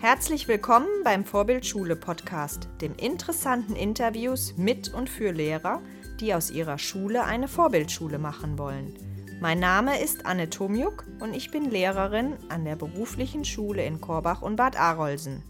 [0.00, 5.82] Herzlich willkommen beim Vorbildschule Podcast, dem interessanten Interviews mit und für Lehrer,
[6.20, 8.94] die aus ihrer Schule eine Vorbildschule machen wollen.
[9.40, 14.40] Mein Name ist Anne Tomjuk und ich bin Lehrerin an der beruflichen Schule in Korbach
[14.40, 15.42] und Bad Arolsen.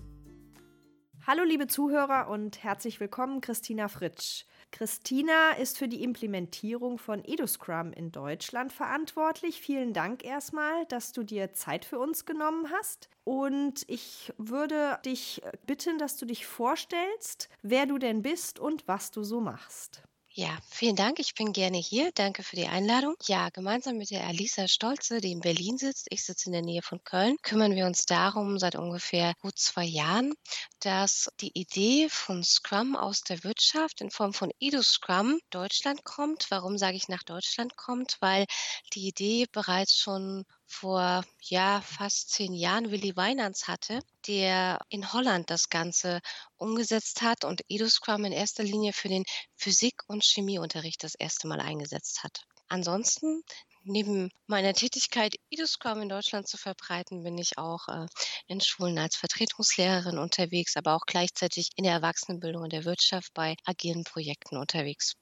[1.27, 4.46] Hallo liebe Zuhörer und herzlich willkommen Christina Fritsch.
[4.71, 9.61] Christina ist für die Implementierung von EduScrum in Deutschland verantwortlich.
[9.61, 13.09] Vielen Dank erstmal, dass du dir Zeit für uns genommen hast.
[13.25, 19.11] Und ich würde dich bitten, dass du dich vorstellst, wer du denn bist und was
[19.11, 20.08] du so machst.
[20.38, 21.19] Ja, vielen Dank.
[21.19, 22.12] Ich bin gerne hier.
[22.15, 23.16] Danke für die Einladung.
[23.27, 26.80] Ja, gemeinsam mit der Alisa Stolze, die in Berlin sitzt, ich sitze in der Nähe
[26.80, 30.34] von Köln, kümmern wir uns darum seit ungefähr gut zwei Jahren,
[30.78, 36.47] dass die Idee von Scrum aus der Wirtschaft in Form von EduScrum Deutschland kommt.
[36.50, 38.19] Warum sage ich nach Deutschland kommt?
[38.20, 38.47] Weil
[38.95, 45.50] die Idee bereits schon vor ja fast zehn Jahren Willy Weinans hatte, der in Holland
[45.50, 46.20] das Ganze
[46.56, 49.25] umgesetzt hat und EduScrum in erster Linie für den
[49.56, 52.42] Physik- und Chemieunterricht das erste Mal eingesetzt hat.
[52.69, 53.42] Ansonsten
[53.84, 58.06] neben meiner Tätigkeit, EduScrum in Deutschland zu verbreiten, bin ich auch äh,
[58.47, 63.56] in Schulen als Vertretungslehrerin unterwegs, aber auch gleichzeitig in der Erwachsenenbildung und der Wirtschaft bei
[63.64, 65.14] agilen Projekten unterwegs.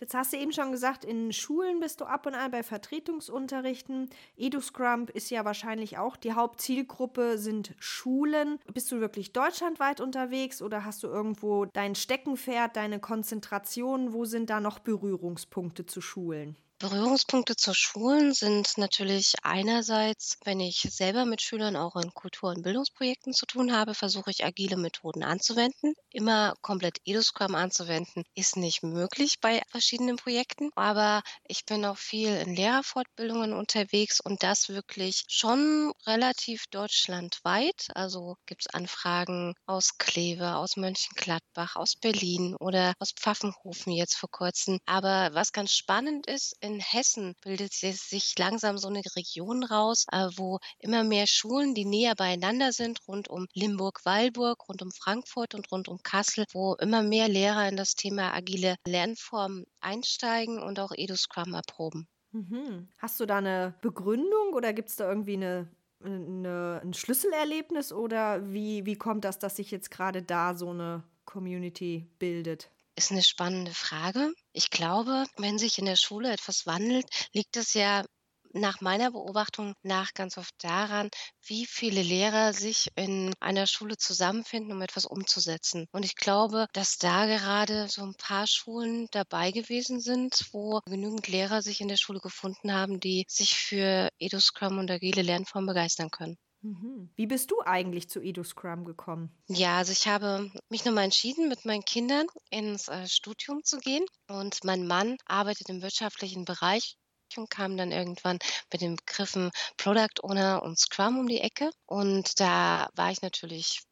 [0.00, 4.10] Jetzt hast du eben schon gesagt, in Schulen bist du ab und an bei Vertretungsunterrichten.
[4.36, 8.58] EduScrum ist ja wahrscheinlich auch die Hauptzielgruppe sind Schulen.
[8.72, 14.12] Bist du wirklich deutschlandweit unterwegs oder hast du irgendwo dein Steckenpferd, deine Konzentration?
[14.12, 16.56] Wo sind da noch Berührungspunkte zu Schulen?
[16.78, 22.62] Berührungspunkte zu Schulen sind natürlich einerseits, wenn ich selber mit Schülern auch in Kultur- und
[22.62, 25.94] Bildungsprojekten zu tun habe, versuche ich agile Methoden anzuwenden.
[26.10, 32.36] Immer komplett EduScrum anzuwenden ist nicht möglich bei verschiedenen Projekten, aber ich bin auch viel
[32.36, 37.86] in Lehrerfortbildungen unterwegs und das wirklich schon relativ deutschlandweit.
[37.94, 44.30] Also gibt es Anfragen aus Kleve, aus Mönchengladbach, aus Berlin oder aus Pfaffenhofen jetzt vor
[44.30, 44.78] kurzem.
[44.84, 50.28] Aber was ganz spannend ist, in Hessen bildet sich langsam so eine Region raus, äh,
[50.36, 55.70] wo immer mehr Schulen, die näher beieinander sind, rund um Limburg-Weilburg, rund um Frankfurt und
[55.70, 60.92] rund um Kassel, wo immer mehr Lehrer in das Thema agile Lernformen einsteigen und auch
[60.94, 62.08] EduScrum erproben.
[62.32, 62.88] Mhm.
[62.98, 65.70] Hast du da eine Begründung oder gibt es da irgendwie eine
[66.04, 71.02] eine, ein Schlüsselerlebnis oder wie, wie kommt das, dass sich jetzt gerade da so eine
[71.24, 72.70] Community bildet?
[72.96, 74.32] Ist eine spannende Frage.
[74.52, 78.04] Ich glaube, wenn sich in der Schule etwas wandelt, liegt es ja
[78.52, 81.10] nach meiner Beobachtung nach ganz oft daran,
[81.46, 85.86] wie viele Lehrer sich in einer Schule zusammenfinden, um etwas umzusetzen.
[85.92, 91.28] Und ich glaube, dass da gerade so ein paar Schulen dabei gewesen sind, wo genügend
[91.28, 96.10] Lehrer sich in der Schule gefunden haben, die sich für EduScrum und agile Lernformen begeistern
[96.10, 96.36] können.
[96.66, 97.10] Mhm.
[97.14, 99.30] Wie bist du eigentlich zu EduScrum gekommen?
[99.48, 104.04] Ja, also ich habe mich nochmal entschieden, mit meinen Kindern ins äh, Studium zu gehen.
[104.28, 106.96] Und mein Mann arbeitet im wirtschaftlichen Bereich
[107.36, 108.38] und kam dann irgendwann
[108.72, 111.70] mit den Begriffen Product Owner und Scrum um die Ecke.
[111.86, 113.82] Und da war ich natürlich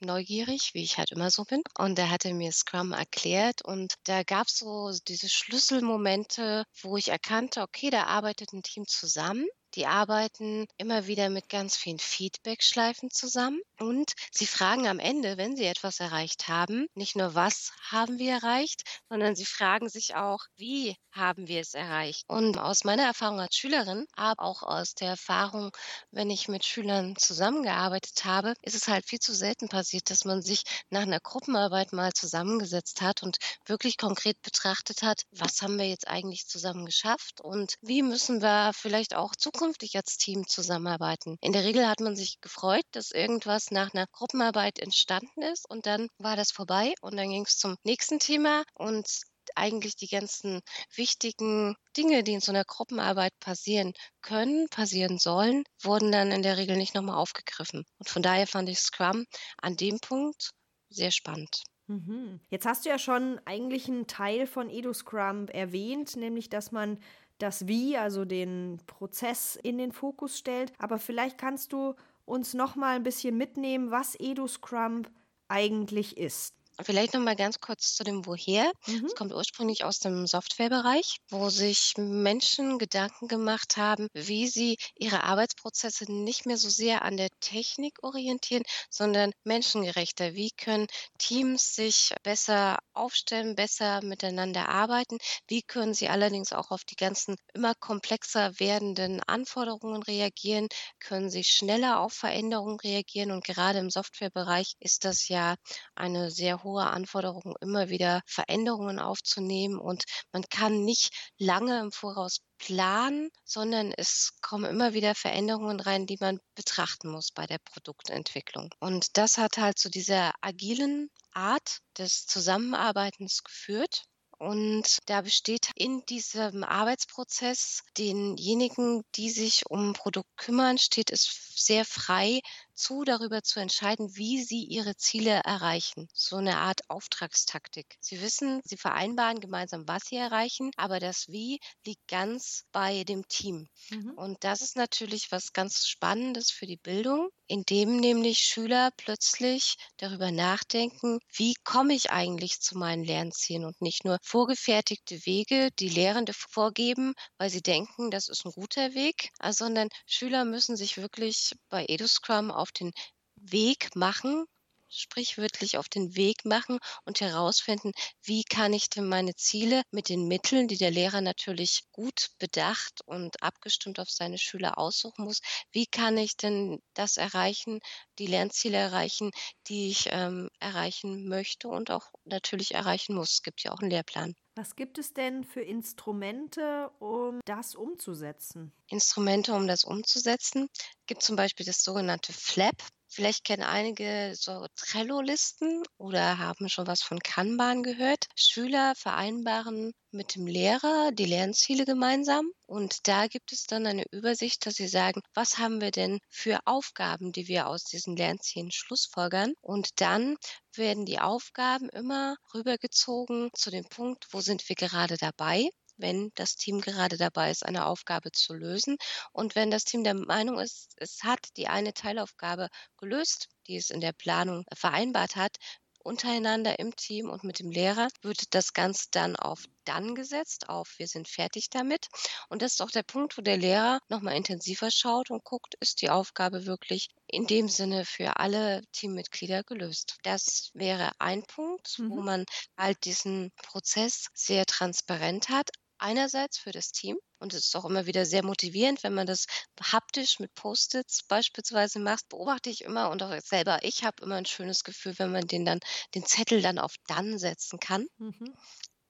[0.00, 1.62] neugierig, wie ich halt immer so bin.
[1.78, 7.08] Und er hatte mir Scrum erklärt und da gab es so diese Schlüsselmomente, wo ich
[7.08, 13.10] erkannte, okay, da arbeitet ein Team zusammen die arbeiten immer wieder mit ganz vielen Feedback-Schleifen
[13.10, 18.18] zusammen und sie fragen am Ende, wenn sie etwas erreicht haben, nicht nur, was haben
[18.18, 22.24] wir erreicht, sondern sie fragen sich auch, wie haben wir es erreicht.
[22.28, 25.70] Und aus meiner Erfahrung als Schülerin, aber auch aus der Erfahrung,
[26.10, 30.42] wenn ich mit Schülern zusammengearbeitet habe, ist es halt viel zu selten passiert, dass man
[30.42, 35.88] sich nach einer Gruppenarbeit mal zusammengesetzt hat und wirklich konkret betrachtet hat, was haben wir
[35.88, 41.38] jetzt eigentlich zusammen geschafft und wie müssen wir vielleicht auch zukünftig zukünftig als Team zusammenarbeiten.
[41.40, 45.86] In der Regel hat man sich gefreut, dass irgendwas nach einer Gruppenarbeit entstanden ist und
[45.86, 49.06] dann war das vorbei und dann ging es zum nächsten Thema und
[49.54, 50.62] eigentlich die ganzen
[50.96, 56.56] wichtigen Dinge, die in so einer Gruppenarbeit passieren können, passieren sollen, wurden dann in der
[56.56, 57.84] Regel nicht nochmal aufgegriffen.
[57.98, 59.26] Und von daher fand ich Scrum
[59.58, 60.50] an dem Punkt
[60.90, 61.62] sehr spannend.
[61.88, 62.40] Mhm.
[62.48, 66.98] Jetzt hast du ja schon eigentlich einen Teil von EduScrum erwähnt, nämlich dass man
[67.42, 70.72] das Wie, also den Prozess in den Fokus stellt.
[70.78, 71.94] Aber vielleicht kannst du
[72.24, 75.02] uns noch mal ein bisschen mitnehmen, was EduScrum
[75.48, 76.54] eigentlich ist.
[76.80, 78.72] Vielleicht noch mal ganz kurz zu dem Woher.
[78.86, 79.06] Mhm.
[79.06, 85.22] Es kommt ursprünglich aus dem Softwarebereich, wo sich Menschen Gedanken gemacht haben, wie sie ihre
[85.22, 90.34] Arbeitsprozesse nicht mehr so sehr an der Technik orientieren, sondern menschengerechter.
[90.34, 90.86] Wie können
[91.18, 95.18] Teams sich besser aufstellen, besser miteinander arbeiten?
[95.46, 100.68] Wie können sie allerdings auch auf die ganzen immer komplexer werdenden Anforderungen reagieren?
[101.00, 103.30] Können sie schneller auf Veränderungen reagieren?
[103.30, 105.54] Und gerade im Softwarebereich ist das ja
[105.94, 109.78] eine sehr hohe Anforderung, immer wieder Veränderungen aufzunehmen.
[109.78, 116.06] Und man kann nicht lange im Voraus planen, sondern es kommen immer wieder Veränderungen rein,
[116.06, 118.70] die man betrachten muss bei der Produktentwicklung.
[118.78, 124.04] Und das hat halt zu dieser agilen Art des Zusammenarbeitens geführt.
[124.38, 131.52] Und da besteht in diesem Arbeitsprozess denjenigen, die sich um ein Produkt kümmern, steht es
[131.54, 132.40] sehr frei
[132.74, 136.08] zu, darüber zu entscheiden, wie sie ihre Ziele erreichen.
[136.12, 137.96] So eine Art Auftragstaktik.
[138.00, 143.26] Sie wissen, sie vereinbaren gemeinsam, was sie erreichen, aber das Wie liegt ganz bei dem
[143.28, 143.68] Team.
[143.90, 144.12] Mhm.
[144.16, 150.30] Und das ist natürlich was ganz Spannendes für die Bildung, indem nämlich Schüler plötzlich darüber
[150.30, 156.32] nachdenken, wie komme ich eigentlich zu meinen Lernzielen und nicht nur vorgefertigte Wege, die Lehrende
[156.32, 161.84] vorgeben, weil sie denken, das ist ein guter Weg, sondern Schüler müssen sich wirklich bei
[161.86, 162.92] EduScrum auf den
[163.36, 164.46] Weg machen,
[164.92, 167.92] sprichwörtlich auf den Weg machen und herausfinden,
[168.22, 173.00] wie kann ich denn meine Ziele mit den Mitteln, die der Lehrer natürlich gut bedacht
[173.06, 175.40] und abgestimmt auf seine Schüler aussuchen muss,
[175.72, 177.80] wie kann ich denn das erreichen,
[178.18, 179.30] die Lernziele erreichen,
[179.68, 183.32] die ich ähm, erreichen möchte und auch natürlich erreichen muss.
[183.32, 184.34] Es gibt ja auch einen Lehrplan.
[184.54, 188.70] Was gibt es denn für Instrumente, um das umzusetzen?
[188.88, 190.68] Instrumente, um das umzusetzen,
[191.06, 192.76] gibt zum Beispiel das sogenannte Flap.
[193.14, 198.26] Vielleicht kennen einige so Trello-Listen oder haben schon was von Kanban gehört.
[198.36, 204.64] Schüler vereinbaren mit dem Lehrer die Lernziele gemeinsam und da gibt es dann eine Übersicht,
[204.64, 209.52] dass sie sagen, was haben wir denn für Aufgaben, die wir aus diesen Lernzielen schlussfolgern
[209.60, 210.36] und dann
[210.74, 216.56] werden die Aufgaben immer rübergezogen zu dem Punkt, wo sind wir gerade dabei wenn das
[216.56, 218.96] Team gerade dabei ist, eine Aufgabe zu lösen.
[219.32, 223.90] Und wenn das Team der Meinung ist, es hat die eine Teilaufgabe gelöst, die es
[223.90, 225.56] in der Planung vereinbart hat,
[226.04, 230.94] untereinander im Team und mit dem Lehrer wird das Ganze dann auf dann gesetzt, auf
[230.98, 232.06] wir sind fertig damit.
[232.48, 236.02] Und das ist auch der Punkt, wo der Lehrer nochmal intensiver schaut und guckt, ist
[236.02, 240.18] die Aufgabe wirklich in dem Sinne für alle Teammitglieder gelöst.
[240.22, 242.10] Das wäre ein Punkt, mhm.
[242.10, 242.44] wo man
[242.76, 245.70] halt diesen Prozess sehr transparent hat,
[246.02, 249.46] einerseits für das Team und es ist auch immer wieder sehr motivierend, wenn man das
[249.80, 254.46] haptisch mit Post-its beispielsweise macht, beobachte ich immer und auch selber, ich habe immer ein
[254.46, 255.80] schönes Gefühl, wenn man den dann,
[256.14, 258.06] den Zettel dann auf dann setzen kann.
[258.18, 258.54] Mhm.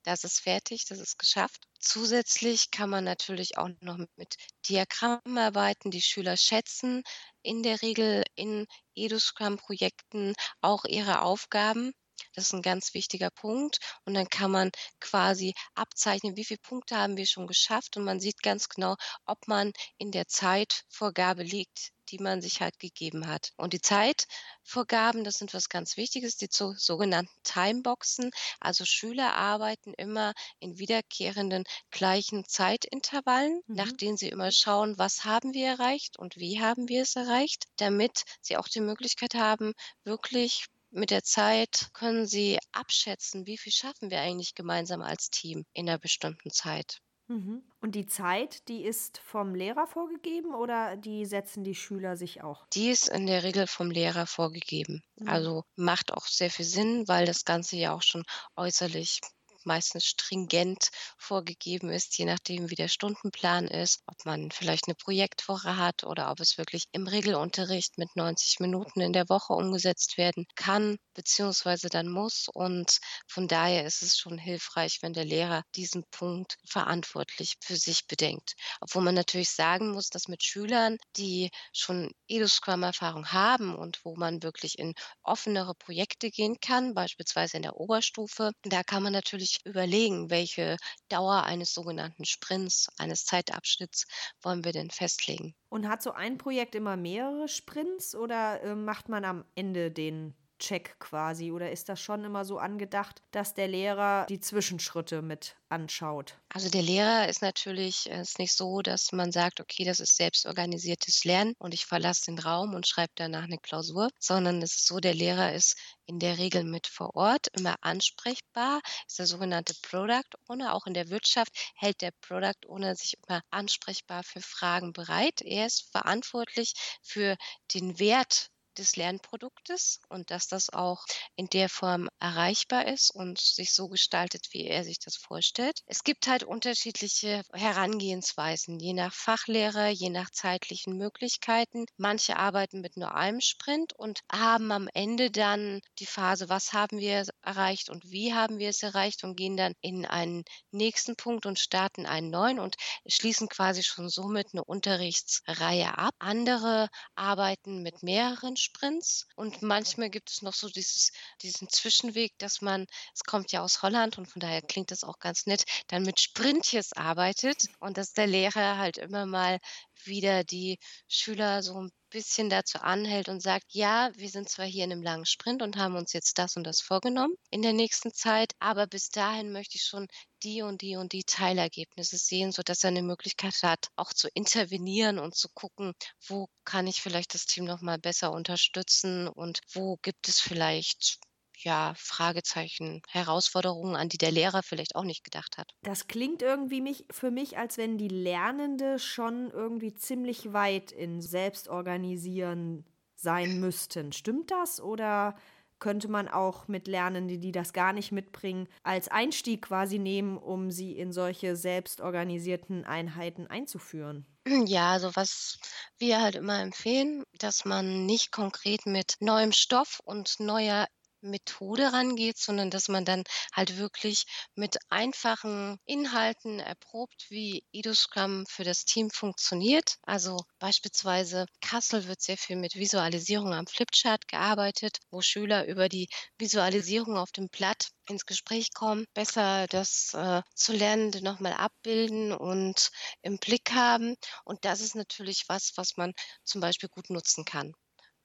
[0.04, 1.68] Das ist fertig, das ist geschafft.
[1.78, 4.34] Zusätzlich kann man natürlich auch noch mit
[4.68, 5.92] Diagrammen arbeiten.
[5.92, 7.02] Die Schüler schätzen
[7.42, 8.66] in der Regel in
[8.96, 11.92] EduScrum-Projekten auch ihre Aufgaben.
[12.34, 13.78] Das ist ein ganz wichtiger Punkt.
[14.04, 14.70] Und dann kann man
[15.00, 17.96] quasi abzeichnen, wie viele Punkte haben wir schon geschafft.
[17.96, 22.78] Und man sieht ganz genau, ob man in der Zeitvorgabe liegt, die man sich halt
[22.78, 23.52] gegeben hat.
[23.56, 28.30] Und die Zeitvorgaben, das sind was ganz Wichtiges, die so, sogenannten Timeboxen.
[28.60, 33.74] Also Schüler arbeiten immer in wiederkehrenden gleichen Zeitintervallen, mhm.
[33.74, 37.64] nach denen sie immer schauen, was haben wir erreicht und wie haben wir es erreicht,
[37.76, 39.72] damit sie auch die Möglichkeit haben,
[40.04, 45.64] wirklich mit der Zeit können Sie abschätzen, wie viel schaffen wir eigentlich gemeinsam als Team
[45.72, 47.00] in einer bestimmten Zeit.
[47.26, 47.64] Mhm.
[47.80, 52.68] Und die Zeit, die ist vom Lehrer vorgegeben oder die setzen die Schüler sich auch?
[52.72, 55.04] Die ist in der Regel vom Lehrer vorgegeben.
[55.16, 55.28] Mhm.
[55.28, 58.24] Also macht auch sehr viel Sinn, weil das Ganze ja auch schon
[58.56, 59.20] äußerlich
[59.66, 60.88] meistens stringent
[61.18, 66.30] vorgegeben ist, je nachdem, wie der Stundenplan ist, ob man vielleicht eine Projektwoche hat oder
[66.30, 71.88] ob es wirklich im Regelunterricht mit 90 Minuten in der Woche umgesetzt werden kann, beziehungsweise
[71.88, 72.46] dann muss.
[72.52, 78.06] Und von daher ist es schon hilfreich, wenn der Lehrer diesen Punkt verantwortlich für sich
[78.06, 78.54] bedenkt.
[78.80, 84.42] Obwohl man natürlich sagen muss, dass mit Schülern, die schon EduScrum-Erfahrung haben und wo man
[84.42, 89.66] wirklich in offenere Projekte gehen kann, beispielsweise in der Oberstufe, da kann man natürlich sich
[89.66, 90.76] überlegen, welche
[91.08, 94.06] Dauer eines sogenannten Sprints, eines Zeitabschnitts
[94.42, 95.54] wollen wir denn festlegen.
[95.68, 100.34] Und hat so ein Projekt immer mehrere Sprints oder äh, macht man am Ende den
[100.62, 101.50] Check quasi?
[101.50, 106.38] Oder ist das schon immer so angedacht, dass der Lehrer die Zwischenschritte mit anschaut?
[106.50, 110.16] Also der Lehrer ist natürlich äh, ist nicht so, dass man sagt, okay, das ist
[110.16, 114.86] selbstorganisiertes Lernen und ich verlasse den Raum und schreibe danach eine Klausur, sondern es ist
[114.86, 115.76] so, der Lehrer ist
[116.06, 120.74] in der Regel mit vor Ort, immer ansprechbar, ist der sogenannte Product Owner.
[120.74, 125.40] Auch in der Wirtschaft hält der Product Owner sich immer ansprechbar für Fragen bereit.
[125.42, 127.36] Er ist verantwortlich für
[127.74, 131.04] den Wert des Lernproduktes und dass das auch
[131.36, 135.80] in der Form erreichbar ist und sich so gestaltet, wie er sich das vorstellt.
[135.86, 141.86] Es gibt halt unterschiedliche Herangehensweisen, je nach Fachlehrer, je nach zeitlichen Möglichkeiten.
[141.96, 146.98] Manche arbeiten mit nur einem Sprint und haben am Ende dann die Phase, was haben
[146.98, 151.46] wir erreicht und wie haben wir es erreicht und gehen dann in einen nächsten Punkt
[151.46, 152.76] und starten einen neuen und
[153.06, 156.14] schließen quasi schon somit eine Unterrichtsreihe ab.
[156.18, 159.26] Andere arbeiten mit mehreren Sprints.
[159.36, 163.82] Und manchmal gibt es noch so dieses, diesen Zwischenweg, dass man, es kommt ja aus
[163.82, 168.12] Holland und von daher klingt das auch ganz nett, dann mit Sprintjes arbeitet und dass
[168.12, 169.58] der Lehrer halt immer mal
[170.04, 170.78] wieder die
[171.08, 175.02] Schüler so ein bisschen dazu anhält und sagt, ja, wir sind zwar hier in einem
[175.02, 178.86] langen Sprint und haben uns jetzt das und das vorgenommen in der nächsten Zeit, aber
[178.86, 180.06] bis dahin möchte ich schon
[180.42, 185.18] die und die und die Teilergebnisse sehen, sodass er eine Möglichkeit hat, auch zu intervenieren
[185.18, 185.94] und zu gucken,
[186.28, 191.18] wo kann ich vielleicht das Team noch mal besser unterstützen und wo gibt es vielleicht
[191.58, 195.72] ja, Fragezeichen, Herausforderungen, an die der Lehrer vielleicht auch nicht gedacht hat.
[195.82, 201.20] Das klingt irgendwie mich, für mich, als wenn die Lernende schon irgendwie ziemlich weit in
[201.20, 202.84] Selbstorganisieren
[203.16, 204.12] sein müssten.
[204.12, 205.36] Stimmt das oder
[205.80, 210.70] könnte man auch mit Lernenden, die das gar nicht mitbringen, als Einstieg quasi nehmen, um
[210.70, 214.26] sie in solche selbstorganisierten Einheiten einzuführen?
[214.66, 215.58] Ja, also was
[215.98, 220.86] wir halt immer empfehlen, dass man nicht konkret mit neuem Stoff und neuer
[221.22, 224.24] Methode rangeht, sondern dass man dann halt wirklich
[224.54, 229.96] mit einfachen Inhalten erprobt, wie EduScrum für das Team funktioniert.
[230.02, 236.08] Also beispielsweise Kassel wird sehr viel mit Visualisierung am Flipchart gearbeitet, wo Schüler über die
[236.38, 242.90] Visualisierung auf dem Blatt ins Gespräch kommen, besser das äh, zu Lernende nochmal abbilden und
[243.22, 244.16] im Blick haben.
[244.44, 246.12] Und das ist natürlich was, was man
[246.44, 247.72] zum Beispiel gut nutzen kann.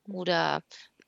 [0.05, 0.15] Hm.
[0.15, 0.61] Oder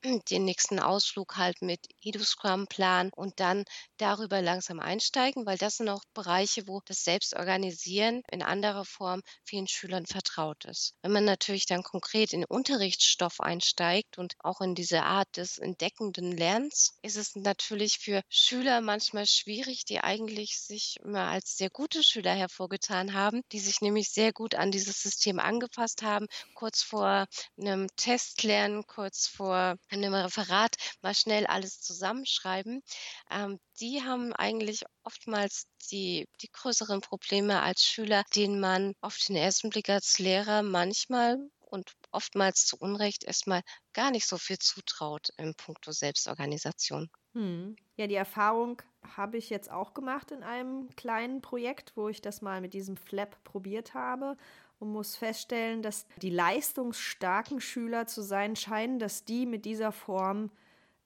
[0.04, 3.66] den nächsten Ausflug halt mit EduScrum planen und dann
[3.98, 9.68] darüber langsam einsteigen, weil das sind auch Bereiche, wo das Selbstorganisieren in anderer Form vielen
[9.68, 10.94] Schülern vertraut ist.
[11.02, 16.32] Wenn man natürlich dann konkret in Unterrichtsstoff einsteigt und auch in diese Art des entdeckenden
[16.32, 22.04] Lernens, ist es natürlich für Schüler manchmal schwierig, die eigentlich sich immer als sehr gute
[22.04, 27.26] Schüler hervorgetan haben, die sich nämlich sehr gut an dieses System angepasst haben, kurz vor
[27.60, 32.82] einem Test lernen, kurz vor in einem Referat mal schnell alles zusammenschreiben,
[33.32, 39.36] ähm, die haben eigentlich oftmals die, die größeren Probleme als Schüler, denen man auf den
[39.36, 43.62] ersten Blick als Lehrer manchmal und oftmals zu Unrecht erstmal
[43.94, 47.10] gar nicht so viel zutraut im Punkto Selbstorganisation.
[47.34, 47.76] Hm.
[47.96, 48.82] Ja, die Erfahrung
[49.16, 52.98] habe ich jetzt auch gemacht in einem kleinen Projekt, wo ich das mal mit diesem
[52.98, 54.36] Flap probiert habe
[54.80, 60.52] und muss feststellen, dass die leistungsstarken Schüler zu sein scheinen, dass die mit dieser Form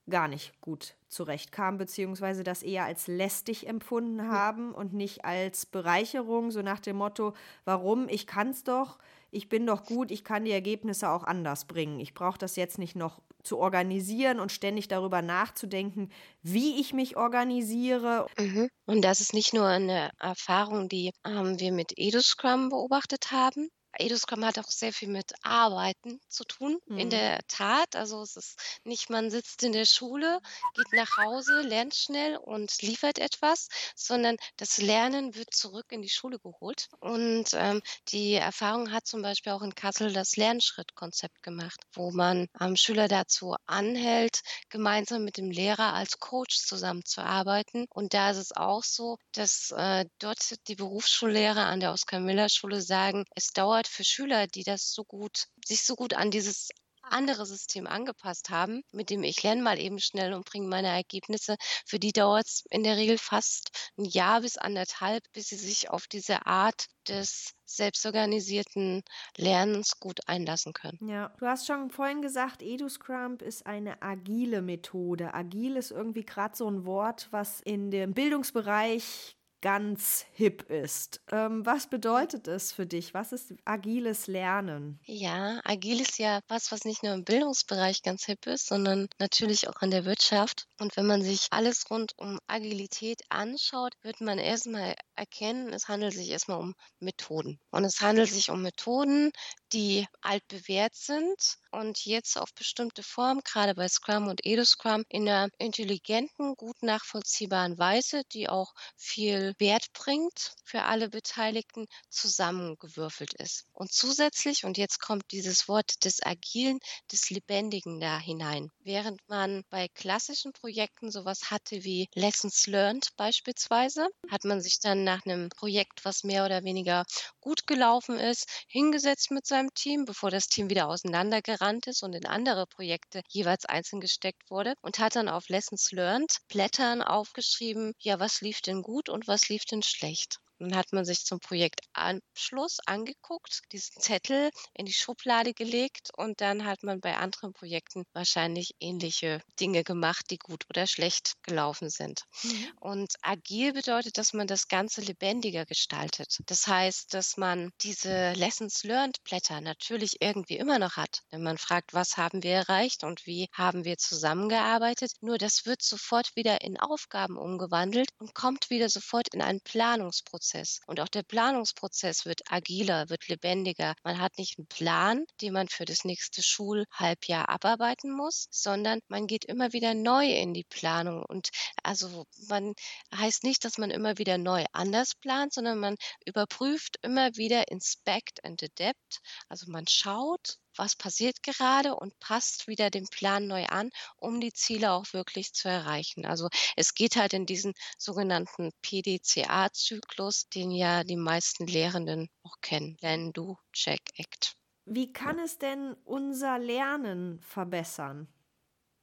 [0.10, 6.52] gar nicht gut zurechtkamen, beziehungsweise das eher als lästig empfunden haben und nicht als Bereicherung,
[6.52, 7.34] so nach dem Motto,
[7.66, 8.98] warum, ich kann es doch,
[9.34, 12.00] ich bin doch gut, ich kann die Ergebnisse auch anders bringen.
[12.00, 16.10] Ich brauche das jetzt nicht noch zu organisieren und ständig darüber nachzudenken,
[16.42, 18.28] wie ich mich organisiere.
[18.38, 18.70] Mhm.
[18.86, 23.70] Und das ist nicht nur eine Erfahrung, die ähm, wir mit EduScrum beobachtet haben,
[24.00, 26.98] EduScrum hat auch sehr viel mit Arbeiten zu tun, mhm.
[26.98, 27.96] in der Tat.
[27.96, 30.40] Also es ist nicht, man sitzt in der Schule,
[30.76, 36.10] geht nach Hause, lernt schnell und liefert etwas, sondern das Lernen wird zurück in die
[36.10, 36.88] Schule geholt.
[37.00, 42.48] Und ähm, die Erfahrung hat zum Beispiel auch in Kassel das Lernschrittkonzept gemacht, wo man
[42.60, 47.86] ähm, Schüler dazu anhält, gemeinsam mit dem Lehrer als Coach zusammenzuarbeiten.
[47.90, 53.26] Und da ist es auch so, dass äh, dort die Berufsschullehrer an der Oskar-Miller-Schule sagen,
[53.36, 56.70] es dauert dauert für Schüler, die das so gut, sich so gut an dieses
[57.02, 61.58] andere System angepasst haben, mit dem ich lerne mal eben schnell und bringe meine Ergebnisse.
[61.86, 65.90] Für die dauert es in der Regel fast ein Jahr bis anderthalb, bis sie sich
[65.90, 69.04] auf diese Art des selbstorganisierten
[69.36, 70.98] Lernens gut einlassen können.
[71.06, 75.34] Ja, du hast schon vorhin gesagt, EduScrum ist eine agile Methode.
[75.34, 81.22] Agil ist irgendwie gerade so ein Wort, was in dem Bildungsbereich ganz hip ist.
[81.32, 83.14] Ähm, was bedeutet es für dich?
[83.14, 85.00] Was ist agiles Lernen?
[85.06, 89.70] Ja, agil ist ja was, was nicht nur im Bildungsbereich ganz hip ist, sondern natürlich
[89.70, 90.68] auch in der Wirtschaft.
[90.80, 96.14] Und wenn man sich alles rund um Agilität anschaut, wird man erstmal erkennen, es handelt
[96.14, 97.58] sich erstmal um Methoden.
[97.72, 99.32] Und es handelt sich um Methoden,
[99.72, 105.50] die altbewährt sind und jetzt auf bestimmte Formen, gerade bei Scrum und EdoScrum, in einer
[105.58, 113.66] intelligenten, gut nachvollziehbaren Weise, die auch viel Wert bringt für alle Beteiligten, zusammengewürfelt ist.
[113.74, 116.80] Und zusätzlich, und jetzt kommt dieses Wort des Agilen,
[117.12, 118.70] des Lebendigen da hinein.
[118.80, 125.04] Während man bei klassischen Projekten sowas hatte wie Lessons Learned beispielsweise, hat man sich dann
[125.04, 127.04] nach einem Projekt, was mehr oder weniger
[127.42, 132.26] gut gelaufen ist, hingesetzt mit seinem Team, bevor das Team wieder auseinandergerannt ist und in
[132.26, 138.20] andere Projekte jeweils einzeln gesteckt wurde und hat dann auf Lessons Learned Blättern aufgeschrieben, ja,
[138.20, 140.40] was lief denn gut und was lief denn schlecht.
[140.64, 146.64] Dann hat man sich zum Projektabschluss angeguckt, diesen Zettel in die Schublade gelegt und dann
[146.64, 152.22] hat man bei anderen Projekten wahrscheinlich ähnliche Dinge gemacht, die gut oder schlecht gelaufen sind.
[152.44, 152.72] Mhm.
[152.80, 156.40] Und agil bedeutet, dass man das Ganze lebendiger gestaltet.
[156.46, 161.24] Das heißt, dass man diese Lessons Learned Blätter natürlich irgendwie immer noch hat.
[161.30, 165.82] Wenn man fragt, was haben wir erreicht und wie haben wir zusammengearbeitet, nur das wird
[165.82, 170.53] sofort wieder in Aufgaben umgewandelt und kommt wieder sofort in einen Planungsprozess.
[170.54, 170.80] Planungsprozess.
[170.88, 173.96] Und auch der Planungsprozess wird agiler, wird lebendiger.
[174.04, 179.28] Man hat nicht einen Plan, den man für das nächste Schulhalbjahr abarbeiten muss, sondern man
[179.28, 181.24] geht immer wieder neu in die Planung.
[181.24, 181.50] Und
[181.82, 182.74] also man
[183.16, 185.96] heißt nicht, dass man immer wieder neu anders plant, sondern man
[186.26, 189.22] überprüft immer wieder inspect and adapt.
[189.50, 194.54] Also man schaut, was passiert gerade und passt wieder den Plan neu an, um die
[194.54, 196.26] Ziele auch wirklich zu erreichen.
[196.26, 202.98] Also es geht halt in diesen sogenannten PDCA-Zyklus, den ja die meisten Lehrenden auch kennen.
[203.02, 204.56] Lern, Do, Check, Act.
[204.86, 208.28] Wie kann es denn unser Lernen verbessern?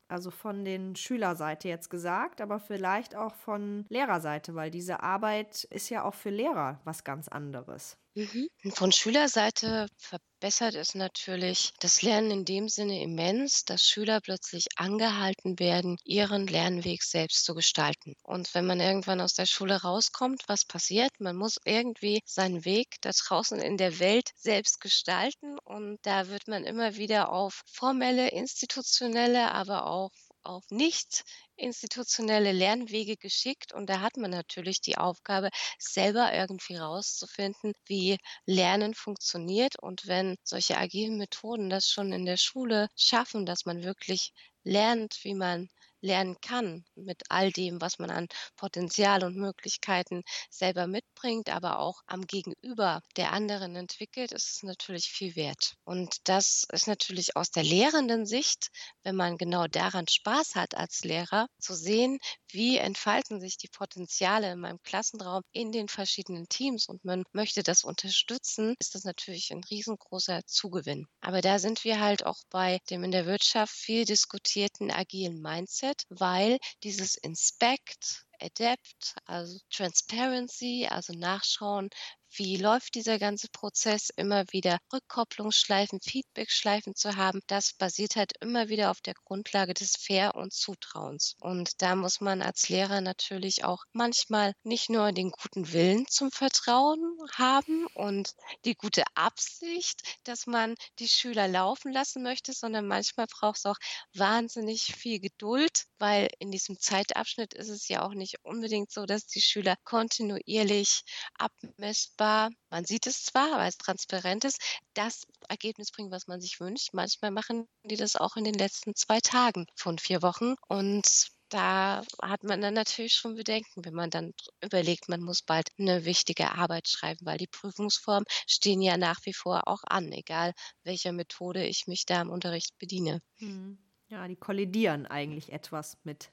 [0.08, 5.88] Also von den Schülerseite jetzt gesagt, aber vielleicht auch von Lehrerseite, weil diese Arbeit ist
[5.88, 7.96] ja auch für Lehrer was ganz anderes.
[8.14, 8.48] Mhm.
[8.72, 15.58] Von Schülerseite verbessert es natürlich das Lernen in dem Sinne immens, dass Schüler plötzlich angehalten
[15.58, 18.14] werden, ihren Lernweg selbst zu gestalten.
[18.22, 21.10] Und wenn man irgendwann aus der Schule rauskommt, was passiert?
[21.20, 25.58] Man muss irgendwie seinen Weg da draußen in der Welt selbst gestalten.
[25.64, 30.10] Und da wird man immer wieder auf formelle, institutionelle, aber auch
[30.42, 31.24] auf nicht
[31.56, 33.72] institutionelle Lernwege geschickt.
[33.72, 39.78] Und da hat man natürlich die Aufgabe, selber irgendwie rauszufinden, wie Lernen funktioniert.
[39.78, 44.32] Und wenn solche agilen Methoden das schon in der Schule schaffen, dass man wirklich
[44.64, 45.68] lernt, wie man
[46.00, 52.00] lernen kann mit all dem, was man an Potenzial und Möglichkeiten selber mitbringt, aber auch
[52.06, 55.74] am Gegenüber der anderen entwickelt, ist es natürlich viel wert.
[55.84, 58.68] Und das ist natürlich aus der lehrenden Sicht,
[59.02, 64.52] wenn man genau daran Spaß hat als Lehrer, zu sehen, wie entfalten sich die Potenziale
[64.52, 69.50] in meinem Klassenraum in den verschiedenen Teams und man möchte das unterstützen, ist das natürlich
[69.52, 71.06] ein riesengroßer Zugewinn.
[71.20, 75.89] Aber da sind wir halt auch bei dem in der Wirtschaft viel diskutierten agilen Mindset,
[76.08, 81.90] weil dieses Inspect, Adapt, also Transparency, also nachschauen,
[82.36, 88.68] wie läuft dieser ganze Prozess, immer wieder Rückkopplungsschleifen, Feedbackschleifen zu haben, das basiert halt immer
[88.68, 91.36] wieder auf der Grundlage des Fair und Zutrauens.
[91.40, 96.30] Und da muss man als Lehrer natürlich auch manchmal nicht nur den guten Willen zum
[96.30, 103.26] Vertrauen haben und die gute Absicht, dass man die Schüler laufen lassen möchte, sondern manchmal
[103.26, 103.78] braucht es auch
[104.14, 109.26] wahnsinnig viel Geduld, weil in diesem Zeitabschnitt ist es ja auch nicht unbedingt so, dass
[109.26, 111.02] die Schüler kontinuierlich
[111.34, 114.60] abmessbar messbar, man sieht es zwar, weil es transparent ist,
[114.94, 116.90] das Ergebnis bringen, was man sich wünscht.
[116.92, 120.54] Manchmal machen die das auch in den letzten zwei Tagen von vier Wochen.
[120.68, 124.32] Und da hat man dann natürlich schon Bedenken, wenn man dann
[124.62, 129.34] überlegt, man muss bald eine wichtige Arbeit schreiben, weil die Prüfungsformen stehen ja nach wie
[129.34, 130.52] vor auch an, egal
[130.84, 133.20] welcher Methode ich mich da im Unterricht bediene.
[133.38, 133.89] Hm.
[134.10, 136.32] Ja, die kollidieren eigentlich etwas mit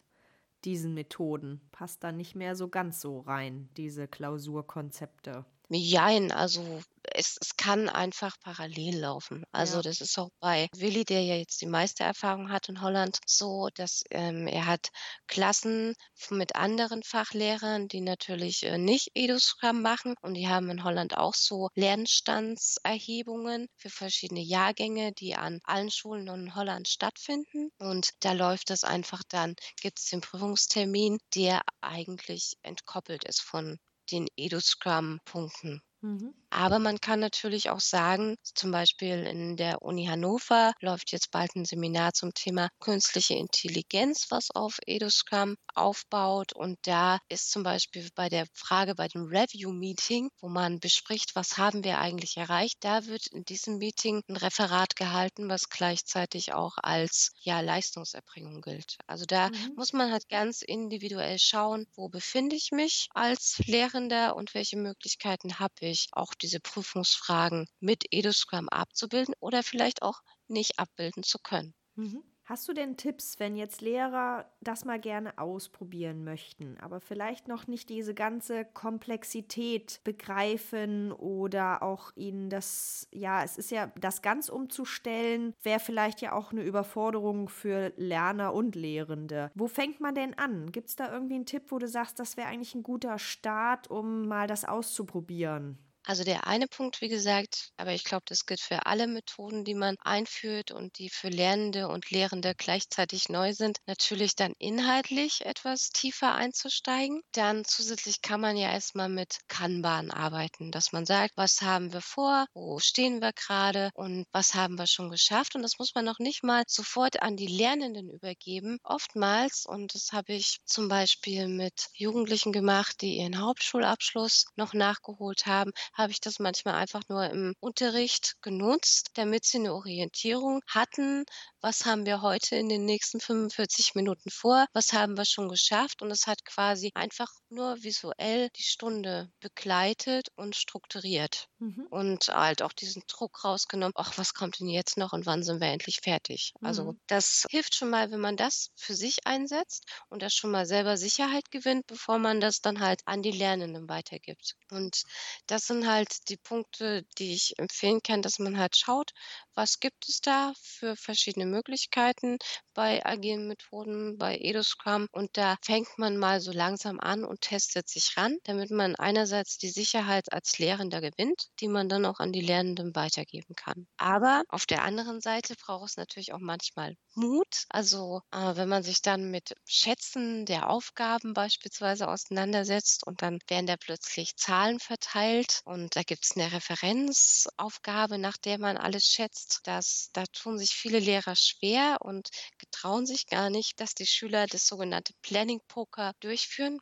[0.65, 1.61] diesen Methoden.
[1.71, 5.45] Passt dann nicht mehr so ganz so rein, diese Klausurkonzepte.
[5.69, 6.81] Jein, also
[7.13, 9.43] es, es kann einfach parallel laufen.
[9.51, 9.81] Also Ja.
[9.81, 13.69] das ist auch bei Willi, der ja jetzt die meiste Erfahrung hat in Holland, so,
[13.75, 14.89] dass ähm, er hat
[15.27, 15.93] Klassen
[16.29, 21.33] mit anderen Fachlehrern, die natürlich äh, nicht EduScrum machen und die haben in Holland auch
[21.33, 27.71] so Lernstandserhebungen für verschiedene Jahrgänge, die an allen Schulen in Holland stattfinden.
[27.79, 33.79] Und da läuft das einfach dann, gibt es den Prüfungstermin, der eigentlich entkoppelt ist von
[34.11, 35.81] den Edu-Scrum-Punkten.
[36.01, 36.33] Mhm.
[36.49, 41.55] Aber man kann natürlich auch sagen, zum Beispiel in der Uni Hannover läuft jetzt bald
[41.55, 46.53] ein Seminar zum Thema künstliche Intelligenz, was auf EduScrum aufbaut.
[46.53, 51.57] Und da ist zum Beispiel bei der Frage bei dem Review-Meeting, wo man bespricht, was
[51.57, 56.77] haben wir eigentlich erreicht, da wird in diesem Meeting ein Referat gehalten, was gleichzeitig auch
[56.81, 58.97] als ja, Leistungserbringung gilt.
[59.05, 59.73] Also da mhm.
[59.75, 65.59] muss man halt ganz individuell schauen, wo befinde ich mich als Lehrender und welche Möglichkeiten
[65.59, 71.73] habe ich, auch diese Prüfungsfragen mit EduScrum abzubilden oder vielleicht auch nicht abbilden zu können.
[71.95, 72.23] Mhm.
[72.45, 77.67] Hast du denn Tipps, wenn jetzt Lehrer das mal gerne ausprobieren möchten, aber vielleicht noch
[77.67, 84.47] nicht diese ganze Komplexität begreifen oder auch ihnen das, ja, es ist ja, das ganz
[84.47, 89.51] umzustellen, wäre vielleicht ja auch eine Überforderung für Lerner und Lehrende.
[89.53, 90.71] Wo fängt man denn an?
[90.71, 93.89] Gibt es da irgendwie einen Tipp, wo du sagst, das wäre eigentlich ein guter Start,
[93.91, 95.79] um mal das auszuprobieren?
[96.07, 99.73] Also der eine Punkt, wie gesagt, aber ich glaube, das gilt für alle Methoden, die
[99.73, 105.89] man einführt und die für Lernende und Lehrende gleichzeitig neu sind, natürlich dann inhaltlich etwas
[105.89, 107.23] tiefer einzusteigen.
[107.33, 111.99] Dann zusätzlich kann man ja erstmal mit Kanban arbeiten, dass man sagt, was haben wir
[111.99, 115.55] vor, wo stehen wir gerade und was haben wir schon geschafft.
[115.55, 118.77] Und das muss man noch nicht mal sofort an die Lernenden übergeben.
[118.85, 125.45] Oftmals, und das habe ich zum Beispiel mit Jugendlichen gemacht, die ihren Hauptschulabschluss noch nachgeholt
[125.45, 131.25] haben, habe ich das manchmal einfach nur im Unterricht genutzt, damit sie eine Orientierung hatten,
[131.61, 136.01] was haben wir heute in den nächsten 45 Minuten vor, was haben wir schon geschafft
[136.01, 141.87] und es hat quasi einfach nur visuell die Stunde begleitet und strukturiert mhm.
[141.89, 145.59] und halt auch diesen Druck rausgenommen, ach, was kommt denn jetzt noch und wann sind
[145.61, 146.53] wir endlich fertig?
[146.61, 146.87] Also mhm.
[146.87, 150.65] Also das hilft schon mal, wenn man das für sich einsetzt und das schon mal
[150.65, 154.55] selber Sicherheit gewinnt, bevor man das dann halt an die Lernenden weitergibt.
[154.71, 155.03] Und
[155.47, 159.11] das sind halt die Punkte, die ich empfehlen kann, dass man halt schaut,
[159.57, 162.37] was gibt es da für verschiedene Möglichkeiten
[162.77, 165.07] bei agilen Methoden, bei EduScrum.
[165.11, 169.57] Und da fängt man mal so langsam an und testet sich ran, damit man einerseits
[169.57, 173.87] die Sicherheit als Lehrender gewinnt, die man dann auch an die Lernenden weitergeben kann.
[173.97, 177.65] Aber auf der anderen Seite braucht es natürlich auch manchmal Mut.
[177.69, 183.65] Also äh, wenn man sich dann mit Schätzen der Aufgaben beispielsweise auseinandersetzt und dann werden
[183.65, 189.61] da plötzlich Zahlen verteilt und da gibt es eine Referenzaufgabe, nach der man alles schätzt.
[189.63, 192.29] Das, da tun sich viele Lehrer schwer und
[192.71, 196.79] getrauen sich gar nicht, dass die Schüler das sogenannte Planning Poker durchführen.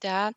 [0.00, 0.32] Da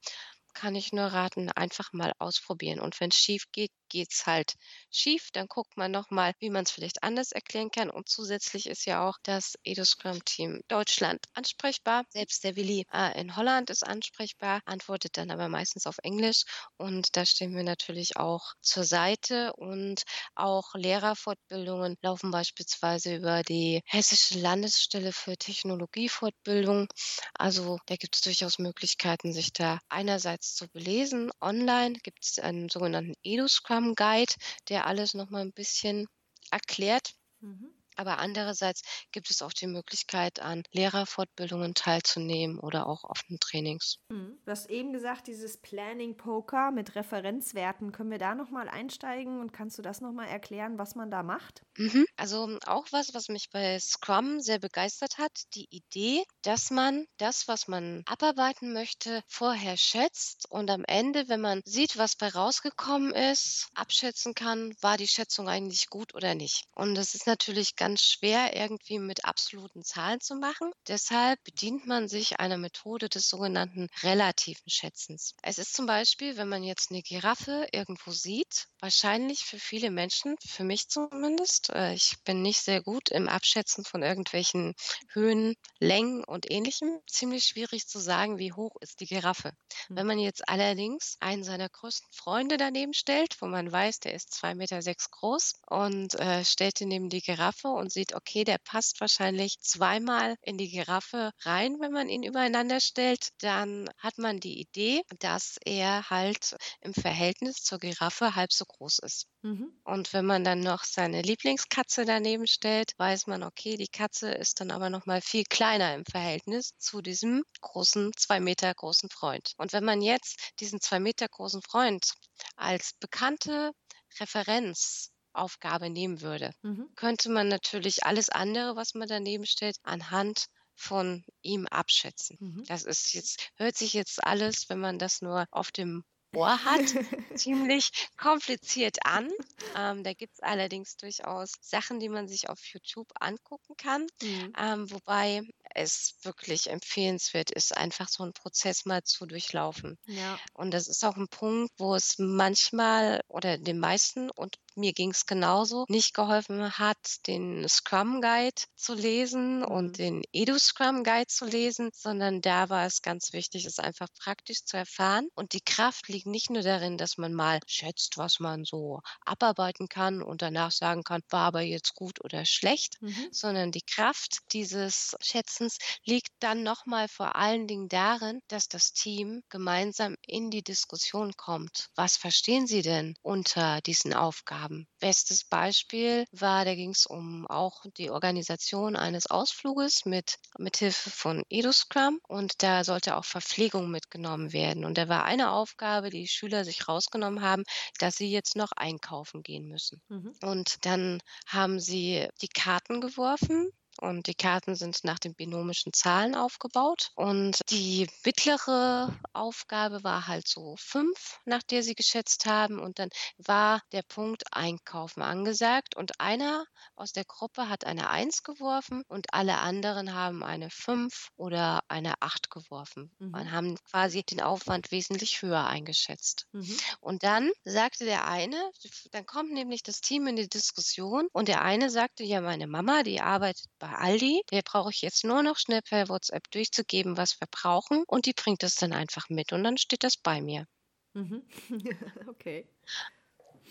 [0.53, 2.79] kann ich nur raten, einfach mal ausprobieren.
[2.79, 4.53] Und wenn es schief geht, geht es halt
[4.91, 5.29] schief.
[5.33, 7.89] Dann guckt man nochmal, wie man es vielleicht anders erklären kann.
[7.89, 12.03] Und zusätzlich ist ja auch das EduScrum-Team Deutschland ansprechbar.
[12.09, 16.43] Selbst der Willi äh, in Holland ist ansprechbar, antwortet dann aber meistens auf Englisch.
[16.77, 19.53] Und da stehen wir natürlich auch zur Seite.
[19.53, 20.03] Und
[20.35, 26.87] auch Lehrerfortbildungen laufen beispielsweise über die Hessische Landesstelle für Technologiefortbildung.
[27.33, 31.31] Also da gibt es durchaus Möglichkeiten, sich da einerseits zu belesen.
[31.41, 34.33] Online gibt es einen sogenannten EduScrum Scrum Guide,
[34.67, 36.07] der alles noch mal ein bisschen
[36.51, 37.13] erklärt.
[37.39, 37.71] Mhm.
[37.95, 43.97] Aber andererseits gibt es auch die Möglichkeit, an Lehrerfortbildungen teilzunehmen oder auch offenen Trainings.
[44.11, 44.39] Mhm.
[44.45, 47.91] Du hast eben gesagt, dieses Planning Poker mit Referenzwerten.
[47.91, 51.63] Können wir da nochmal einsteigen und kannst du das nochmal erklären, was man da macht?
[51.77, 52.05] Mhm.
[52.17, 57.47] Also auch was, was mich bei Scrum sehr begeistert hat, die Idee, dass man das,
[57.47, 63.13] was man abarbeiten möchte, vorher schätzt und am Ende, wenn man sieht, was bei rausgekommen
[63.13, 66.65] ist, abschätzen kann, war die Schätzung eigentlich gut oder nicht.
[66.75, 70.71] Und das ist natürlich ganz schwer irgendwie mit absoluten Zahlen zu machen.
[70.87, 75.33] Deshalb bedient man sich einer Methode des sogenannten relativen Schätzens.
[75.41, 80.35] Es ist zum Beispiel, wenn man jetzt eine Giraffe irgendwo sieht, wahrscheinlich für viele Menschen,
[80.45, 84.75] für mich zumindest, äh, ich bin nicht sehr gut im Abschätzen von irgendwelchen
[85.13, 89.53] Höhen, Längen und ähnlichem, ziemlich schwierig zu sagen, wie hoch ist die Giraffe.
[89.87, 94.33] Wenn man jetzt allerdings einen seiner größten Freunde daneben stellt, wo man weiß, der ist
[94.33, 98.57] zwei Meter sechs groß und äh, stellt ihn neben die Giraffe und sieht, okay, der
[98.57, 104.39] passt wahrscheinlich zweimal in die Giraffe rein, wenn man ihn übereinander stellt, dann hat man
[104.39, 109.27] die Idee, dass er halt im Verhältnis zur Giraffe halb so groß ist.
[109.41, 109.71] Mhm.
[109.85, 114.59] Und wenn man dann noch seine Lieblingskatze daneben stellt, weiß man, okay, die Katze ist
[114.59, 119.53] dann aber noch mal viel kleiner im Verhältnis zu diesem großen, zwei Meter großen Freund.
[119.57, 122.13] Und wenn man jetzt diesen zwei Meter großen Freund
[122.57, 123.71] als bekannte
[124.19, 126.89] Referenz Aufgabe nehmen würde, mhm.
[126.95, 132.37] könnte man natürlich alles andere, was man daneben stellt, anhand von ihm abschätzen.
[132.39, 132.63] Mhm.
[132.67, 136.03] Das ist jetzt, hört sich jetzt alles, wenn man das nur auf dem
[136.35, 136.95] Ohr hat,
[137.35, 139.29] ziemlich kompliziert an.
[139.75, 144.07] Ähm, da gibt es allerdings durchaus Sachen, die man sich auf YouTube angucken kann.
[144.21, 144.53] Mhm.
[144.57, 145.41] Ähm, wobei
[145.75, 149.97] es wirklich empfehlenswert ist, einfach so einen Prozess mal zu durchlaufen.
[150.05, 150.39] Ja.
[150.53, 155.11] Und das ist auch ein Punkt, wo es manchmal oder den meisten und mir ging
[155.11, 159.65] es genauso, nicht geholfen hat, den Scrum Guide zu lesen mhm.
[159.65, 164.07] und den Edu Scrum Guide zu lesen, sondern da war es ganz wichtig, es einfach
[164.17, 165.27] praktisch zu erfahren.
[165.35, 169.89] Und die Kraft liegt nicht nur darin, dass man mal schätzt, was man so abarbeiten
[169.89, 173.27] kann und danach sagen kann, war aber jetzt gut oder schlecht, mhm.
[173.31, 175.15] sondern die Kraft dieses
[175.59, 181.33] Schätzens liegt dann nochmal vor allen Dingen darin, dass das Team gemeinsam in die Diskussion
[181.35, 181.89] kommt.
[181.95, 184.87] Was verstehen Sie denn unter diesen Aufgaben?
[184.99, 191.09] Bestes Beispiel war, da ging es um auch die Organisation eines Ausfluges mit, mit Hilfe
[191.09, 194.85] von EduScrum und da sollte auch Verpflegung mitgenommen werden.
[194.85, 197.63] Und da war eine Aufgabe, die Schüler sich rausgenommen haben,
[197.97, 200.01] dass sie jetzt noch einkaufen gehen müssen.
[200.07, 200.33] Mhm.
[200.41, 206.35] Und dann haben sie die Karten geworfen und die Karten sind nach den binomischen Zahlen
[206.35, 207.11] aufgebaut.
[207.15, 212.79] Und die mittlere Aufgabe war halt so fünf, nach der sie geschätzt haben.
[212.79, 215.95] Und dann war der Punkt Einkaufen angesagt.
[215.95, 221.29] Und einer aus der Gruppe hat eine Eins geworfen und alle anderen haben eine fünf
[221.35, 223.11] oder eine Acht geworfen.
[223.19, 223.33] Mhm.
[223.33, 226.47] Und haben quasi den Aufwand wesentlich höher eingeschätzt.
[226.53, 226.77] Mhm.
[227.01, 228.71] Und dann sagte der eine,
[229.11, 233.03] dann kommt nämlich das Team in die Diskussion und der eine sagte, ja, meine Mama,
[233.03, 234.43] die arbeitet bei bei Aldi.
[234.51, 238.03] Der brauche ich jetzt nur noch schnell per WhatsApp durchzugeben, was wir brauchen.
[238.07, 239.53] Und die bringt das dann einfach mit.
[239.53, 240.65] Und dann steht das bei mir.
[241.13, 241.43] Mhm.
[242.27, 242.67] okay.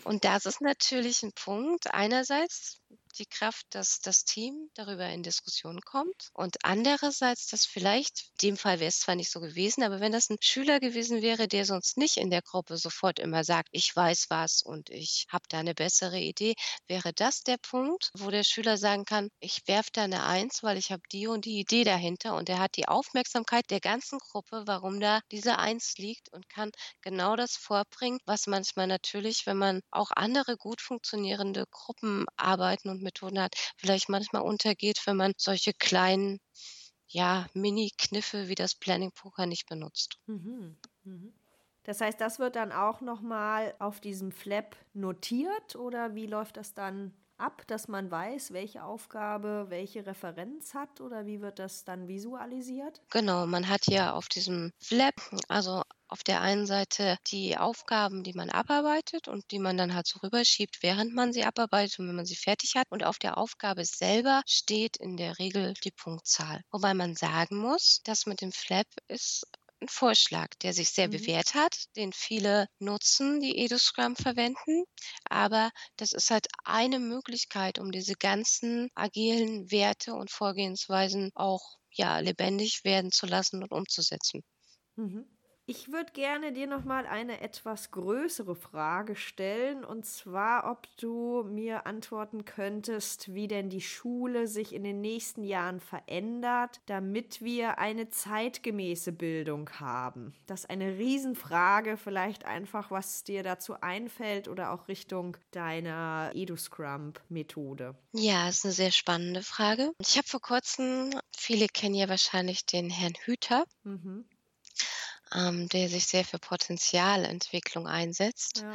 [0.03, 1.93] Und das ist natürlich ein Punkt.
[1.93, 2.81] Einerseits
[3.17, 6.29] die Kraft, dass das Team darüber in Diskussion kommt.
[6.33, 10.11] Und andererseits, dass vielleicht, in dem Fall wäre es zwar nicht so gewesen, aber wenn
[10.11, 13.95] das ein Schüler gewesen wäre, der sonst nicht in der Gruppe sofort immer sagt, ich
[13.95, 16.55] weiß was und ich habe da eine bessere Idee,
[16.87, 20.77] wäre das der Punkt, wo der Schüler sagen kann, ich werfe da eine Eins, weil
[20.77, 24.63] ich habe die und die Idee dahinter und er hat die Aufmerksamkeit der ganzen Gruppe,
[24.65, 29.81] warum da diese Eins liegt und kann genau das vorbringen, was manchmal natürlich, wenn man
[29.91, 35.73] auch andere gut funktionierende Gruppen arbeiten und Methoden hat, vielleicht manchmal untergeht, wenn man solche
[35.73, 36.39] kleinen
[37.07, 40.19] ja, Mini-Kniffe wie das Planning Poker nicht benutzt.
[40.27, 40.77] Mhm.
[41.03, 41.33] Mhm.
[41.83, 46.73] Das heißt, das wird dann auch nochmal auf diesem Flap notiert oder wie läuft das
[46.73, 52.07] dann ab, dass man weiß, welche Aufgabe welche Referenz hat oder wie wird das dann
[52.07, 53.01] visualisiert?
[53.11, 55.13] Genau, man hat ja auf diesem Flap,
[55.47, 60.07] also auf der einen Seite die Aufgaben, die man abarbeitet und die man dann halt
[60.07, 62.87] so rüberschiebt, während man sie abarbeitet und wenn man sie fertig hat.
[62.89, 66.61] Und auf der Aufgabe selber steht in der Regel die Punktzahl.
[66.71, 69.45] Wobei man sagen muss, dass mit dem Flap ist
[69.81, 71.11] ein Vorschlag, der sich sehr mhm.
[71.11, 74.83] bewährt hat, den viele nutzen, die EduScrum verwenden.
[75.29, 82.19] Aber das ist halt eine Möglichkeit, um diese ganzen agilen Werte und Vorgehensweisen auch ja,
[82.19, 84.43] lebendig werden zu lassen und umzusetzen.
[84.95, 85.38] Mhm.
[85.69, 91.43] Ich würde gerne dir noch mal eine etwas größere Frage stellen und zwar, ob du
[91.43, 97.77] mir antworten könntest, wie denn die Schule sich in den nächsten Jahren verändert, damit wir
[97.77, 100.33] eine zeitgemäße Bildung haben.
[100.47, 107.93] Das ist eine Riesenfrage, vielleicht einfach, was dir dazu einfällt oder auch Richtung deiner EduScrum-Methode.
[108.13, 109.91] Ja, ist eine sehr spannende Frage.
[110.01, 113.65] Ich habe vor kurzem, viele kennen ja wahrscheinlich den Herrn Hüter.
[113.83, 114.25] Mhm
[115.33, 118.61] ähm, der sich sehr für Potenzialentwicklung einsetzt.
[118.61, 118.73] Ja.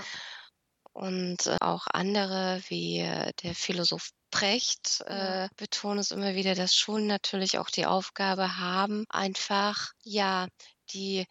[0.92, 6.74] Und äh, auch andere wie äh, der Philosoph Brecht äh, betonen es immer wieder, dass
[6.74, 10.48] Schulen natürlich auch die Aufgabe haben, einfach ja
[10.90, 11.24] die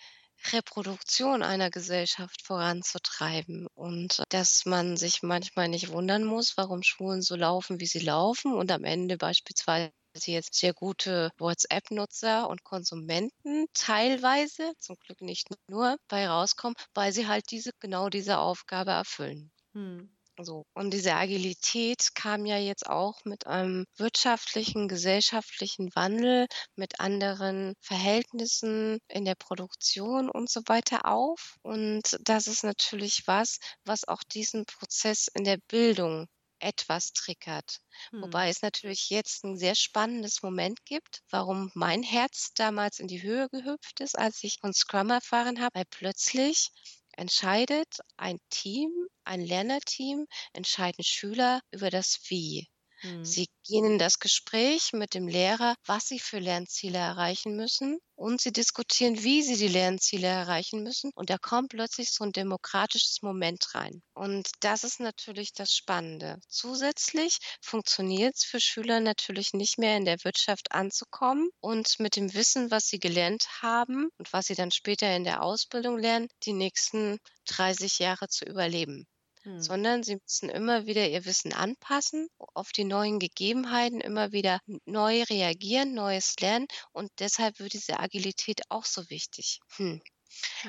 [0.51, 7.35] Reproduktion einer Gesellschaft voranzutreiben und dass man sich manchmal nicht wundern muss, warum Schulen so
[7.35, 13.67] laufen, wie sie laufen und am Ende beispielsweise sie jetzt sehr gute WhatsApp-Nutzer und Konsumenten
[13.73, 19.51] teilweise, zum Glück nicht nur, bei rauskommen, weil sie halt diese, genau diese Aufgabe erfüllen.
[19.73, 20.09] Hm.
[20.41, 20.65] So.
[20.73, 28.97] Und diese Agilität kam ja jetzt auch mit einem wirtschaftlichen, gesellschaftlichen Wandel, mit anderen Verhältnissen
[29.07, 31.57] in der Produktion und so weiter auf.
[31.61, 36.27] Und das ist natürlich was, was auch diesen Prozess in der Bildung
[36.63, 37.79] etwas triggert.
[38.11, 38.23] Hm.
[38.23, 43.21] Wobei es natürlich jetzt ein sehr spannendes Moment gibt, warum mein Herz damals in die
[43.21, 46.71] Höhe gehüpft ist, als ich von Scrum erfahren habe, weil plötzlich
[47.15, 48.91] entscheidet ein Team,
[49.23, 52.67] ein Lernerteam, entscheiden Schüler über das Wie.
[53.03, 53.35] Mhm.
[53.35, 58.41] Sie gehen in das Gespräch mit dem Lehrer, was sie für Lernziele erreichen müssen und
[58.41, 61.11] sie diskutieren, wie sie die Lernziele erreichen müssen.
[61.15, 64.01] Und da kommt plötzlich so ein demokratisches Moment rein.
[64.13, 66.39] Und das ist natürlich das Spannende.
[66.47, 72.33] Zusätzlich funktioniert es für Schüler natürlich nicht mehr in der Wirtschaft anzukommen und mit dem
[72.33, 76.53] Wissen, was sie gelernt haben und was sie dann später in der Ausbildung lernen, die
[76.53, 79.05] nächsten 30 Jahre zu überleben.
[79.43, 79.61] Hm.
[79.61, 85.23] sondern sie müssen immer wieder ihr Wissen anpassen, auf die neuen Gegebenheiten immer wieder neu
[85.23, 89.59] reagieren, Neues lernen und deshalb wird diese Agilität auch so wichtig.
[89.75, 90.01] Hm.